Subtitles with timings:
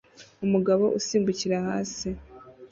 [0.45, 2.07] Umugabo usimbukira hasi